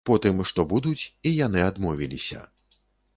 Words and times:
Потым, 0.09 0.37
што 0.51 0.63
будуць, 0.71 1.03
і 1.31 1.33
яны 1.45 1.59
адмовіліся. 1.69 2.39